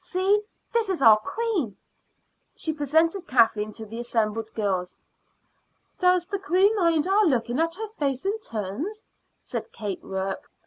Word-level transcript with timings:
See, 0.03 0.41
this 0.73 0.89
is 0.89 0.99
our 0.99 1.19
queen," 1.19 1.63
and 1.65 1.75
she 2.55 2.73
presented 2.73 3.27
Kathleen 3.27 3.71
to 3.73 3.85
the 3.85 3.99
assembled 3.99 4.51
girls. 4.55 4.97
"Does 5.99 6.25
the 6.25 6.39
queen 6.39 6.75
mind 6.75 7.07
our 7.07 7.25
looking 7.25 7.59
at 7.59 7.75
her 7.75 7.89
face 7.99 8.25
in 8.25 8.39
turns?" 8.39 9.05
said 9.39 9.71
Kate 9.71 10.03
Rourke. 10.03 10.49